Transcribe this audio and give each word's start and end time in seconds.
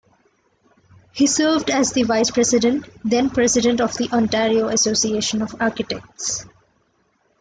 He 1.13 1.27
served 1.27 1.69
as 1.69 1.93
the 1.93 2.01
Vice-President, 2.01 2.87
then 3.07 3.29
President 3.29 3.79
of 3.79 3.93
the 3.97 4.09
Ontario 4.11 4.67
Association 4.69 5.43
of 5.43 5.61
Architects. 5.61 6.43